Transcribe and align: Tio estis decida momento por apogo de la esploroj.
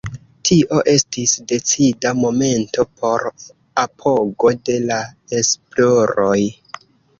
Tio 0.49 0.77
estis 0.93 1.33
decida 1.51 2.13
momento 2.21 2.87
por 3.03 3.27
apogo 3.85 4.55
de 4.73 4.81
la 4.89 4.99
esploroj. 5.43 6.37